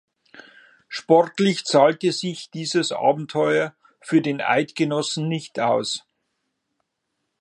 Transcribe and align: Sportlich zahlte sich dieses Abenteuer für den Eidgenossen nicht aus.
Sportlich 0.89 1.63
zahlte 1.63 2.11
sich 2.11 2.49
dieses 2.49 2.91
Abenteuer 2.91 3.75
für 4.01 4.19
den 4.19 4.41
Eidgenossen 4.41 5.27
nicht 5.27 5.59
aus. 5.59 6.03